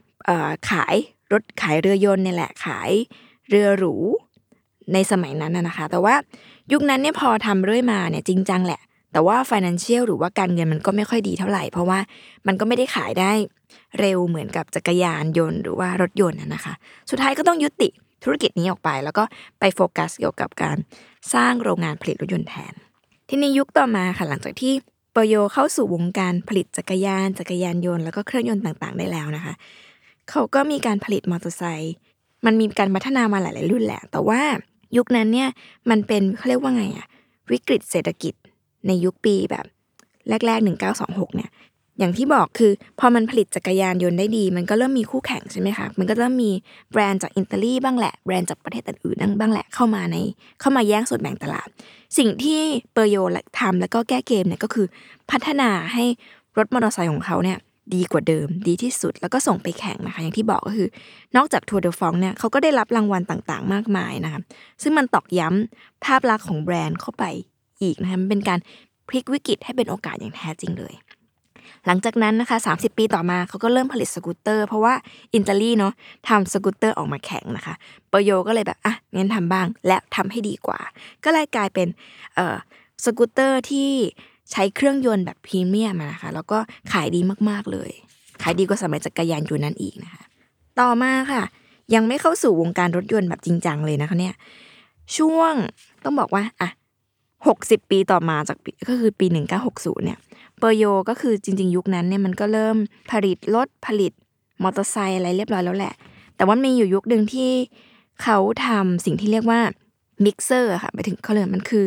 [0.70, 0.96] ขาย
[1.32, 2.92] รถขายเรือยนต์เนี่ยแหละขาย
[3.50, 3.96] เรือหรู
[4.94, 6.16] ในสมัยนั้นนะคะ แต่ว่า
[6.72, 8.82] ยุคนั้นเนี่ยพอทำเรื่อยมาเนี่ยจริงจังแหละ
[9.12, 12.00] แต่ว่า financial หรือว่าการเงินมันก็ไม่ค่อยดีเท่าไหร่ เพราะว่า
[12.48, 13.32] มันก็ไม่ได้ขายได้
[14.00, 16.74] เร็วเหมือนกับจักรยานยนต์หรือว่ารถยนต์นะคะ
[17.10, 17.90] สุดท้ายก็ต้องยุติ
[18.24, 19.24] ธุรกิจนี้ออกไป แล้วก็
[19.60, 20.78] ไปโฟกัสเกี่ยวกับการ
[21.34, 22.74] สร้างโรงงานผลิตรถยนต์แทน
[23.32, 24.74] ทีนี้ยุคต่อมาค่ะหลังจากที่
[25.16, 29.54] ปโยเข้าสู่วงการผลิตจักรยาน จักรยานยนต์แล้วก็เครื่องยนต์ต่างๆ ได้แล้วนะคะ
[30.30, 31.96] เขาก็มีการผลิตมอเตอร์ไซค์
[32.46, 34.42] มันมีการพัฒนามาหลาย ๆ รุ่นแหละ แต่ว่า
[34.98, 35.50] ยุคนั้นเนี่ย
[35.90, 37.08] มันเป็นเขาเรียกว่าไงอะ
[37.52, 38.34] วิกฤตเศรษฐกิจ
[38.88, 39.66] ในยุคปีแบบ
[40.48, 40.68] แรก ๆ
[41.00, 41.50] 1926 เนี่ย
[42.00, 46.52] อย่างที่บอกคือ พอมันผลิตจักรยานยนต์ได้ดี มันก็เริ่มมีคู่แข่งใช่ไหมคะ มันก็เริ่มมี
[46.92, 50.18] แบรนด์จากอิตาลีบ้างแหละ แบรนด์จากประเทศอื่นๆบ้างแหละเข้ามาใน
[50.60, 51.70] เข้ามาแย่งส่วนแบ่งตลาด
[52.18, 52.62] สิ่งที่
[52.94, 53.18] เปอร์โย
[53.60, 54.88] ทำแล้วก็แก้เกมเนี่ยก็คือ
[55.32, 56.06] พัฒนาให้
[56.58, 57.58] รถมอเตอร์ไซค์ของเขาเนี่ย
[57.96, 60.88] ดีกว่าเดิมดีที่สุดแล้วก็ส่งไปแข่งนะคะอย่างที่บอกก็คือ
[61.36, 64.42] นอกจาก Tour de France เนี่ยเขาก็ได้รับรางวัลต่างๆ มากมายนะคะ
[64.82, 67.24] ซึ่งมันตอกย้ำภาพลักษณ์ของแบรนด์เข้าไป
[67.82, 68.60] อีกนะคะมันเป็นการ
[69.08, 70.94] พลิกวิกฤตให้เป็นโอกาสอย่างแท้จริงเลย
[71.86, 74.94] หลังจากนั้นนะคะ 30 ปีต่อมาเขาก็เริ่มผลิตสกูตเตอร์ เพราะว่า
[75.34, 75.94] อิตาลีเนาะ
[76.28, 77.76] ทำสกูตเตอร์ออกมาแข่งนะคะ
[78.12, 80.80] ปโยก็เลยแบบอะงั้นทำบ้างและทำให้ดีกว่า
[81.24, 81.88] ก็เลยกลายเป็น
[82.36, 82.58] เอ่อ
[83.06, 83.90] สกูตเตอร์ที่
[84.52, 86.58] ใช้เครื่องยนต์แบบพรีเมียมนะคะแล้วก็
[86.92, 87.92] ขายดีมากๆเลย
[88.42, 90.24] ขายดีกว่าสมัยจักรยานยนต์นั้นอีกนะคะ
[90.80, 91.44] ต่อมาค่ะ
[91.94, 94.36] ยังไม่เข้าสู่วงการรถยนต์แบบจริงจังเลยนะคะเนี่ย
[95.18, 95.54] ช่วง
[96.04, 96.70] ต้องบอกว่าอะ
[97.30, 99.26] 60 ปีต่อมาจากก็คือปี
[99.66, 100.20] 1960เนี่ย
[100.60, 102.78] เปอร์โยก็คือจริง ๆ ยุคนั้นเนี่ยมันก็เริ่ม
[103.12, 104.12] ผลิตรถผลิต
[104.64, 105.94] มอเตอร์ไซค์อะไรเรียบร้อยแล้วแหละ
[106.36, 107.52] แต่ว่ามีอยู่ยุคหนึ่งที่
[108.24, 109.60] เขาทำสิ่งที่เรียกว่า
[110.26, 111.86] มิกเซอร์ค่ะไปถึงเขาเลยมันคือ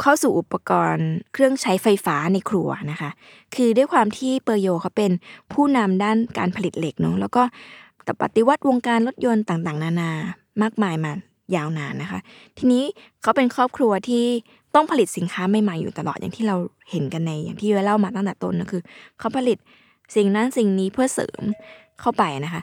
[0.00, 3.10] เข้าสู่อุปกรณ์เครื่องใช้ไฟฟ้าในครัวนะคะ
[3.54, 5.12] คือด้วยความที่เปอร์โยเขาเป็น
[5.52, 7.42] ผู้นำด้านการผลิตเหล็กเนาะแล้วก็
[8.04, 10.10] แต่ปฏิวัติวงการรถยนต์ต่างๆ นานา
[10.62, 11.12] มากมายมา
[11.56, 12.20] ยาวนานนะคะ
[12.58, 12.84] ทีนี้
[13.22, 14.24] เขาเป็นครอบครัวที่
[14.76, 16.56] ต้องผลิตสินค้าใหม่ๆอยู่ตลอดอย่างที่เรา
[16.90, 18.82] เห็นกันในอย่างที่เล่ามาตั้งแต่ต้นก็คือ
[19.18, 19.58] เขาผลิต
[20.14, 21.42] สิ่งนั้นสิ่งนี้เพื่อเสริม
[22.00, 22.62] เข้าไปนะคะ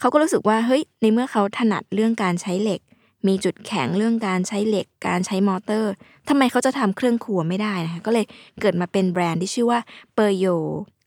[0.00, 2.80] เขาก็รู้สึกว่าเฮ้ยในเมื่อเขาถนัดเรื่องการใช้เหล็ก
[3.26, 5.92] มีจุดแข็งเรื่องการใช้เหล็ก การใช้มอเตอร์
[6.28, 8.24] ทำไมเขาจะทำเครื่องครัวไม่ได้นะคะก็เลย
[8.60, 9.80] เกิดมาเป็นแบรนด์ที่ชื่อว่า
[10.14, 10.46] เปอร์โย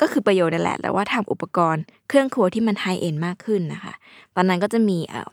[0.02, 3.94] ก็คือเปร์โยนั่นแหละแต่ว่าทำอุปกรณ์เครื่องครัวที่มันไฮเอ็นมากขึ้นนะคะ
[4.36, 5.30] ตอนนั้นก็จะมีเอ่อ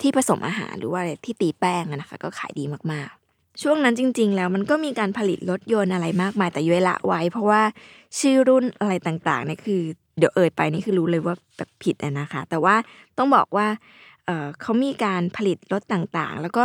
[0.00, 3.23] ที่ผสมอาหารหรือว่าที่ตีแป้งนะคะ ก็ขายดีมากๆ
[3.62, 7.62] ช่วงนั้นจริง ๆ แล้วมันก็มีการผลิตรถยนต์อะไรมากมายแต่ย้ยละไว้ เพราะว่า
[8.18, 9.80] ชื่อรุ่นอะไรต่างๆเนี่ยคือ
[10.18, 12.74] เดี๋ยวเอ่ยไปนี่คือรู้เลยว่าแบบผิดนะคะ แต่ว่า
[13.18, 13.66] ต้องบอกว่า
[14.26, 16.64] เเขามีการผลิตรถต่างๆ แล้วก็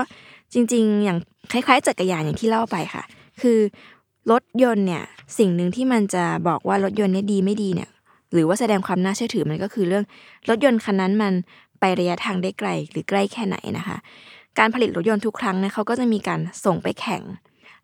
[0.53, 1.17] จริง ๆ อย่าง
[1.51, 3.03] คล้ายๆ จักรยานอย่างที่เล่าไปค่ะ
[3.41, 3.59] คือ
[4.31, 5.03] รถยนต์เนี่ย
[5.37, 7.89] สิ่งหนึ่งที่มันจะบอกว่ารถยนต์เนี่ยดีไม่ดีเนี่ย
[8.33, 10.05] หรือว่าแสดงความน่าเชื่อถือมันก็คือเรื่อง
[10.49, 11.33] รถยนต์คันนั้นมัน
[11.79, 13.97] ไประยะทางได้ไกลหรือใกล้แค่ไหนนะคะ
[14.59, 17.21] การผลิตรถยนต์ทุกครั้งเนี่ยเขาก็จะมีการส่งไปแข่ง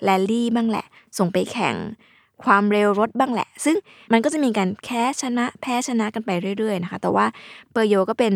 [0.04, 0.86] แรลลี่บ้างแหละ
[1.18, 1.76] ส่งไปแข่ง
[2.44, 3.76] ความเร็วรถบ้างแหละ ซึ่ง
[4.14, 7.26] มันก็จะมีการแค่ชนะแพ้ชนะกันไปเรื่อยๆนะคะ แต่ว่า
[7.72, 8.34] เปอร์โยก็เป็น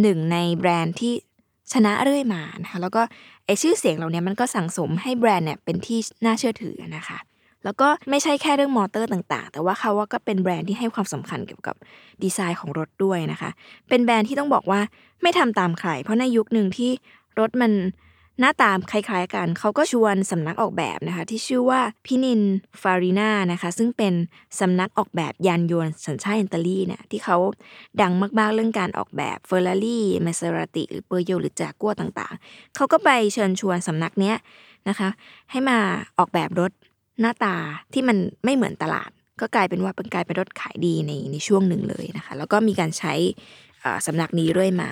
[0.00, 1.12] หนึ่งในแบรนด์ที่
[1.72, 3.02] ชนะเรื่อยมานะคะ แล้วก็
[3.46, 7.18] ไอชื่อเสียงเหล่านี้มันก็สั่งสมให้แบรนด์เนี่ยเป็นที่น่าเชื่อถือนะคะ
[7.64, 11.76] แล้วก็ไม่ใช่แค่เรื่องมอเตอร์ต่างๆ แต่ว่าเขาว่าก็เป็นแบรนด์ที่ให้ความสำคัญเกี่ยวกับ
[12.22, 13.50] ดีไซน์ของรถด้วยนะคะ
[13.88, 14.80] เป็นแบรนด์ที่ต้องบอกว่า
[15.22, 16.90] ไม่ทำตามใคร เพราะในยุคหนึ่งที่
[17.38, 17.72] รถมัน
[18.40, 24.14] หน้าตาคล้ายๆกัน เขาก็ชวนสำนักออกแบบนะคะ ที่ชื่อว่า Pininfarina นะคะ ซึ่งเป็น
[24.60, 27.36] สำนักออกแบบยานยนต์สัญชาติอิตาลีเนี่ยที่เขา
[28.00, 34.36] ดังมากๆเรื่องการออกแบบ Ferrari Maserati หรือเปอร์โยหรือจากัวต่างๆ เขาก็ไปเชิญชวนสำนักเนี้ย
[34.88, 35.08] นะคะ
[35.50, 35.78] ให้มา
[36.18, 36.72] ออกแบบรถ
[37.20, 37.56] หน้าตา
[37.92, 43.14] ที่มันไม่เหมือนตลาด ก็กลายเป็นว่าเป็นกลายเป็นรถขายดีในในช่วงหนึ่งเลยนะคะ แล้วก็มีการใช้
[44.06, 44.90] สำนักนี้เรื่อยมา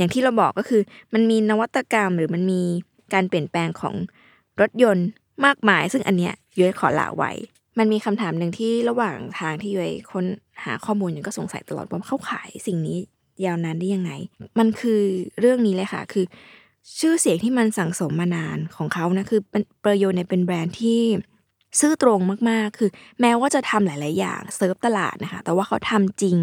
[0.00, 0.82] อย่างที่เราบอกก็คือ
[1.14, 2.62] มันมีนวัตกรรมหรือมันมี
[3.14, 3.94] การเปลี่ยนแปลงของ
[4.60, 5.08] รถยนต์
[5.44, 7.32] มากมาย ซึ่งอันเนี้ยยุ้ยขอละไว้
[7.78, 10.24] มันมีคำถามหนึ่งที่ระหว่างทางที่ยุ้ยค้น
[10.64, 12.98] หาข้อมูลยังก็สงสัยตลอดว่าเข้าขายสิ่งนี้
[13.44, 14.12] ยาวนานได้ยังไง
[14.58, 15.02] มันคือ
[15.40, 16.24] เรื่องนี้เลยค่ะ คือ
[17.00, 19.40] ชื่อเสียงที่มันสั่งสมมานานของเขานะคือ
[19.80, 21.00] เปอร์โยเนี่ยเป็นแบรนด์ที่
[21.80, 26.36] ซื่อตรงมากๆ คือ แม้ว่าจะทำหลาย ๆ อย่างเซิร์ฟตลาดนะคะ แต่ว่าเขาทำจริง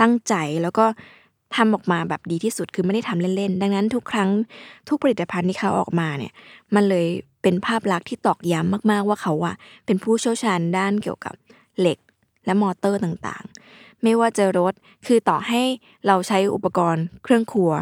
[0.00, 0.86] ตั้งใจแล้วก็
[1.56, 4.30] ทำออกมาแบบดีที่สุดคือไม่ได้ทำเล่นๆ ดังนั้นทุกครั้ง
[4.88, 6.32] ทุกผลิตภัณฑ์ที่เขาออกมาเนี่ย
[6.74, 7.06] มันเลย
[7.42, 9.54] เป็นภาพลักษณ์ที่ตอกย้ำมากๆว่าเขาอะ
[9.86, 11.34] เป็นผู้เชี่ยวชาญด้านเกี่ยวกับ
[11.80, 11.98] เหล็ก
[12.46, 14.72] และมอเตอร์ต่างๆ ไม่ว่าจะรถ
[15.06, 15.62] คือต่อให้
[16.06, 17.72] เราใช้อุปกรณ์เครื่องครัว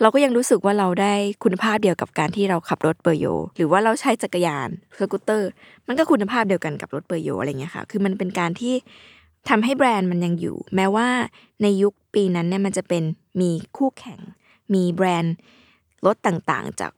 [0.00, 1.14] เราก็ยังรู้สึกว่าเราได้
[1.44, 5.50] คุณภาพเดียวกับการที่เราขับรถเปอร์โย หรือว่าเราใช้จักรยานสกูตเตอร์
[5.86, 8.74] มันก็คุณภาพเดียวกันกับรถเปอร์โยอะไรเงี้ยค่ะ คือมันเป็นการที่
[9.48, 11.08] ทำให้แบรนด์มันยังอยู่ แม้ว่า
[11.62, 13.02] ในยุคปีนั้นเนี่ยมันจะเป็น
[13.40, 14.20] มีคู่แข่ง
[14.74, 15.34] มีแบรนด์
[16.06, 16.92] รถต่างๆ จาก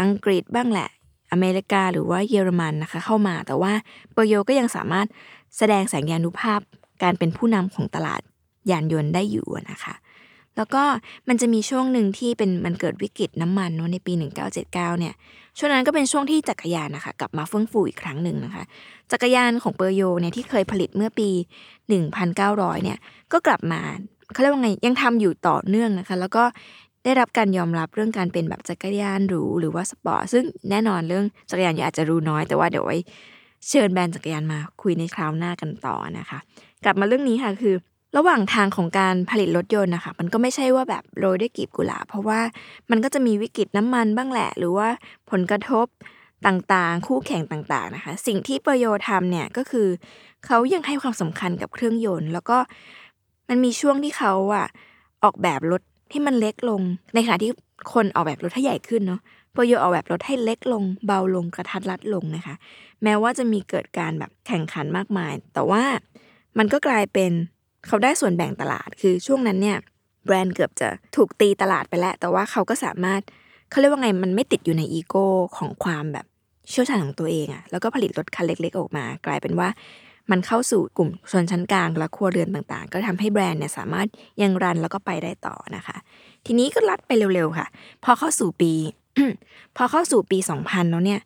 [0.00, 0.88] อังกฤษบ้างแหละ
[1.32, 3.72] อเมริกาหรือว่าเยอรมันนะคะเข้ามา แต่ว่า
[4.12, 5.06] เปโยก็ยังสามารถ
[5.56, 6.60] แสดงแสงยานุภาพ
[7.02, 8.22] การเป็นผู้นำของตลาด
[8.70, 9.94] ยานยนต์ได้อยู่นะคะ
[10.56, 10.82] แล้วก็
[11.28, 14.12] มันจะมีช่วงหนึ่งที่เป็นมันเกิดวิกฤตน้ำมันในปี
[14.52, 15.14] 1979 เนี่ย
[15.58, 18.64] ช่วงนั้นก็เป็นช่วงที่จักรยานนะคะกลับมาเฟื่องฟูอีกครั้งหนึ่งนะคะ
[19.12, 21.28] จักรยานของเปอร์โยเนี่ยที่เคยผลิตเมื่อปี
[22.06, 22.98] 1900 เนี่ย
[23.32, 23.80] ก็กลับมา
[24.32, 26.44] เขาเรียกว่าไงยังทำอยู่ต่อเนื่องนะคะ แล้วก็
[27.04, 32.98] ได้รับการยอมรับเรื่องการเป็นแบบจักรยานหรูหรือว่าสปอร์ตซึ่งแน่นอนเรื่องจักรยานอาจจะรู้น้อย แต่ว่าเดี๋ยวไว้
[33.68, 36.38] เชิญแบรนด์จักรยานมาคุยในคราวหน้ากันต่อนะคะ
[36.84, 37.74] กลับมาเรื่องนี้ค่ะคือ
[38.16, 42.40] ระหว่างทางของการผลิตรถยนต์นะคะมันก็ไม่ใช่ว่าแบบโรยด้วยกลีบกุหลาบเพราะว่า
[42.90, 44.88] มันก็จะมีวิกฤตน้ำมันบ้างแหละ หรือว่า
[45.30, 45.86] ผลกระทบ
[46.46, 49.88] ต่างๆ คู่แข่งต่างๆนะคะ สิ่งที่ปโยทำเนี่ยก็คือ
[50.46, 52.58] เขายังให้ความสำคัญกับเครื่องยนต์ แล้วก็
[53.48, 54.66] มันมีช่วงที่เขาอะ
[55.24, 56.80] ออกแบบรถที่มันเล็กลง
[57.14, 57.52] ในขณะที่
[57.92, 59.20] คนออกแบบรถให้ใหญ่ขึ้นเนาะ
[59.54, 62.54] ปโยออกแบบรถให้เล็กลง เบาลงกระทัดรัดลงนะคะ
[63.02, 65.82] แม้ว่าจะมีเกิดการแบบแข่งขันมากมาย แต่ว่า
[66.58, 67.32] มันก็กลายเป็น
[67.86, 69.78] เขาได้ส่วนแบ่งตลาด คือช่วงนั้นเนี่ย
[70.26, 73.20] แบรนด์เกือบจะถูกตีตลาดไปแล้ว แต่ว่าเขาก็สามารถ
[73.70, 76.26] เขาเรียกว่าไงมันไม่ติดอยู่ในอีโก้ของความแบบ
[76.70, 79.68] เชี่ยวชาญของตัวเองอะแล้วก็ผลิตรถคันเล็ก ๆ ออกมา กลายเป็นว่า
[80.30, 84.08] มันเข้าสู่กลุ่มชนชั้นกลางและครัวเรือนต่างๆ ก็ทำให้แบรนด์เนี่ยสามารถ
[84.42, 85.96] ยังรันแล้วก็ไปได้ต่อนะคะ
[86.46, 87.66] ทีนี้ก็ลัดไปเร็วๆค่ะ
[88.04, 88.72] พอเข้าสู่ปี
[89.76, 91.20] พอเข้าสู่ปี 2000 แล้วเนี่ย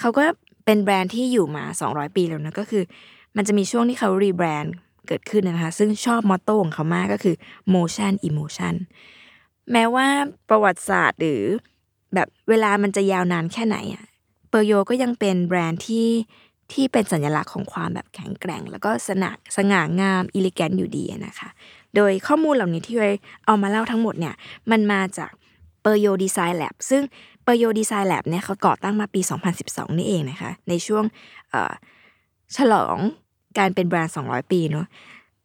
[0.00, 0.24] เขาก็
[0.64, 2.82] เป็นแบรนด์ที่อยู่มา 200 ปีแล้วนะก็คือ
[3.36, 4.74] มันจะมีช่วงที่เขารีแบรนด์
[5.08, 7.36] เกิดขึ้นนะคะ ซึ่งชอบมอตโต้ของเขามากก็คือ
[7.74, 8.74] motion emotion
[9.72, 10.06] แม้ว่า
[10.48, 11.42] ประวัติศาสตร์หรือ
[12.14, 14.04] แบบเวลามันจะยาวนานแค่ไหนอะ
[14.50, 16.08] เปอร์โยก็ยังเป็นแบรนด์ที่
[16.72, 21.48] ที่เป็นสัญลักษณ์ของความแบบแข็งแกร่ง แล้วก็สนาสง่างามอิเลแกนอยู่ดีนะคะ
[21.96, 23.10] โดยข้อมูลเหล่านี้ที่เรา
[23.46, 24.34] เอามาเล่าทั้งหมดเนี่ย
[24.70, 25.30] มันมาจาก
[25.82, 27.02] เปอร์โยดีไซน์แลบซึ่ง
[27.44, 29.20] เปอร์โยดีไซน์แลบเนี่ยเขาก่อตั้งมาปี
[29.60, 31.04] 2012 นี่เองนะคะ ในช่วง
[32.56, 32.96] ฉลอง
[33.58, 34.86] การเป็นแบรนด์200 ปีเนาะ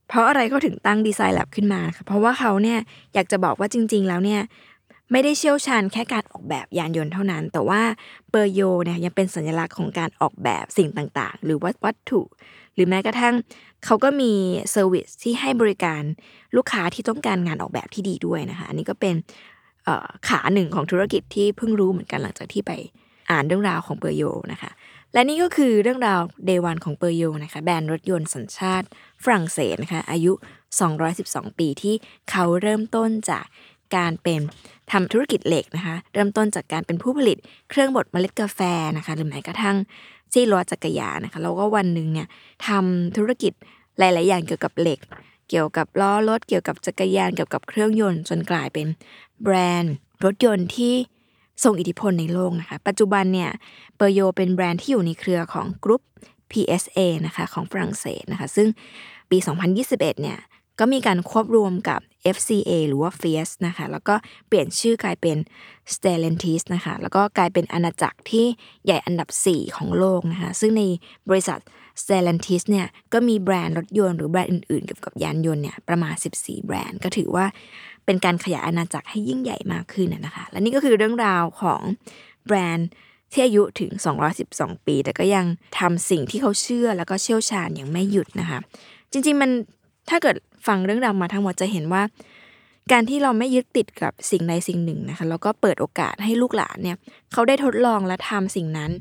[0.07, 2.79] เพราะอะไรเขาถึงตั้ง Design Lab ขึ้นมาค่ะเพราะว่าเขาเนี่ย
[3.13, 4.41] อยากจะบอกว่าจริง ๆ แล้วเนี่ย
[5.11, 7.81] ไม่ได้เชี่ยวชาญแค่การออกแบบยานยนต์เท่านั้น แต่ว่า
[8.29, 12.21] เปอร์โยเนี่ยยังเป็นสัญลักษณ์ของการออกแบบสิ่งต่างๆ หรือวัวัตถุ
[12.73, 13.35] หรือแม้กระทั่ง
[13.85, 14.31] เขาก็มี
[14.71, 16.01] service ที่ให้บริการ
[16.55, 19.15] ลูกค้าที่ต้องการงานออกแบบที่ดีด้วยนะคะ อันนี้ก็เป็น
[20.27, 22.71] ขาหนึ่งของธุรกิจที่เพิ่งรู้เหมือนกันหลังจากที่ไป
[23.31, 24.71] อ่านเรื่องราวของเปอร์โยนะคะ
[25.13, 28.87] และนี่ก็คือเรื่องราวเดวันของเปอร์โยนะคะแบรนด์รถยนต์สัญชาติ
[29.23, 30.31] ฝรั่งเศสนะคะอายุ
[30.95, 31.95] 212 ปีที่
[32.31, 33.45] เขาเริ่มต้นจาก
[33.95, 34.39] การเป็น
[34.91, 37.37] ทำธุรกิจเหล็กนะคะเริ่มต้นจากการเป็นผู้ผลิต
[37.69, 38.59] เครื่องบดเมล็ดกาแฟ
[38.97, 39.77] นะคะหรือแม้กระทั่ง
[40.33, 42.27] ซี่ล้อจักรยานนะคะแล้วก็วันหนึ่งเนี่ย
[42.67, 43.53] ทำธุรกิจ
[43.97, 44.99] หลาย ๆ อย่างเกี่ยวกับเหล็ก
[45.49, 48.87] เกี่ยวกับล้อรถเกี่ยวกับจักรยานเกี่ยวกับเครื่องยนต์จนกลายเป็น
[49.43, 49.93] แบรนด์
[50.23, 50.93] รถยนต์ที่
[51.63, 53.49] ทรงอิทธิพลในโลกนะคะ ปัจจุบันเนี่ย
[53.97, 56.01] เปอร์โยเป็นแบรนด์ที่อยู่ในเครือของกรุ๊ป
[56.51, 58.67] PSA นะคะของฝรั่งเศสนะคะ ซึ่ง
[59.29, 59.37] ปี
[59.79, 60.39] 2021 เนี่ย
[60.79, 61.99] ก็มีการควบรวมกับ
[62.35, 64.15] FCA หรือว่า f i e s นะคะ แล้วก็
[64.47, 65.37] เปลี่ยนชื่อกลายเป็น
[65.93, 68.45] Stellantis นะคะ แล้วก็กลายเป็นอาณาจักรที่
[68.85, 70.83] ใหญ่อันดับ 4 ของโลกนะคะ ซึ่งใน
[71.29, 71.59] บริษัท
[72.01, 77.45] Stellantis เนี่ยก็มีแบรนด์รถยนต์หรือแบรนด์อื่นๆเกี่ยวกับยานยนต์เนี่ยประมาณ 14 แบรนด์ก็ถือว่า
[78.05, 81.81] เป็นการขยายอาณาจักรให้ยิ่งใหญ่มากขึ้นนะคะ และนี่ก็คือเรื่องราวของ
[82.45, 82.87] แบรนด์
[83.31, 83.91] ที่อายุถึง
[84.39, 85.45] 212 ปี แต่ก็ยัง
[85.79, 88.59] ทำสิ่งที่เขาเชื่อแล้วก็เชี่ยวชาญอย่างไม่หยุดนะคะ
[89.11, 89.51] จริงๆมัน
[90.09, 90.35] ถ้าเกิด
[90.67, 92.03] ฟังเรื่องราวมาทั้งหมดจะเห็นว่า
[92.91, 96.97] การที่เราไม่ยึดติดกับสิ่งใดสิ่งหนึ่งนะคะแล้วก็เปิดโอกาสให้ลูกหลานเนี่ย
[97.33, 98.91] เขาได้ทดลองและทำสิ่งนั้น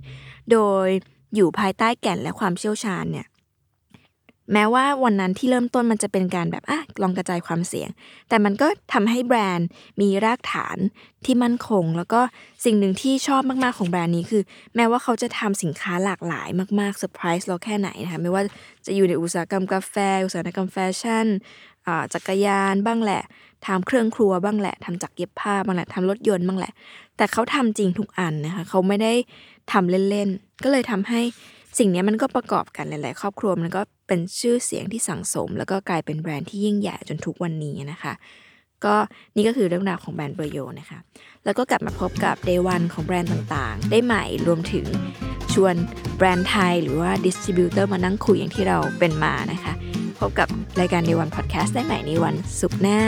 [0.53, 0.89] โดย
[1.37, 3.27] อยู่ภายใต้แก่นและความเชี่ยวชาญเนี่ย
[4.53, 7.89] แม้ว่าวันนั้นที่เริ่มต้นมันจะเป็นการแบบอะลองกระจายความเสี่ยง
[8.29, 9.69] แต่มันก็ทำให้แบรนด์
[10.01, 10.79] มีรากฐาน
[11.25, 12.21] ที่มั่นคง แล้วก็
[12.65, 14.43] สิ่งหนึ่งที่ชอบมากๆของแบรนด์นี้คือ
[14.77, 16.49] แม้ว่าเขาจะทำสินค้าหลากหลาย
[16.81, 18.43] มากๆเซอร์ไพรส์เราแค่ไหนนะคะไม่ว่า
[18.87, 19.95] จะอยู่ในอุตสาหกรรมกาแฟ
[20.25, 21.27] อุตสาหกรรมแฟชั่น
[22.15, 23.23] จักรยานบ้างแหละ
[23.67, 26.73] ทำเครื่องครัวบ้างแหละทำจักรเย็บผ้าบ้างแหละทำรถยนต์บ้างแหละ
[27.17, 29.13] แต่เขาทำจริงทุกอันนะคะเขาไม่ได้
[29.73, 31.21] ทำเล่นๆ ก็เลยทำให้
[31.79, 38.13] สิ่งนี้มันก็ประกอบกันหลาย ๆ ครอบครัวมันก็เป็นชื่อเสียงที่สั่งสม แล้วก็กลายเป็นแบรนด์ที่ยิ่งใหญ่จนทุกวันนี้นะคะ
[38.85, 38.95] ก็
[39.37, 40.99] นี่ก็คือเรื่องราวของแบรนด์เบอร์โยนะคะ
[41.45, 44.87] แล้วก็กลับมาพบกับ Day วันของแบรนด์ต่างๆ ได้ใหม่รวมถึง
[45.53, 45.75] ชวน
[46.17, 49.73] แบรนด์ไทย หรือว่า distributor มานั่งคุยอย่างที่เราเป็นมานะคะ
[50.21, 50.49] พบกับ
[50.81, 52.99] รายการ Day วันพอดแคสต์ได้ใหม่ในวันศุกร์หน้า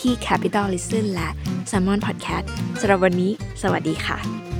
[0.00, 1.28] ที่ Capital Listen และ
[1.70, 2.46] s ซ m o n Podcast
[2.80, 3.30] สำหรับวันนี้
[3.62, 4.57] สวัสดีค่ะ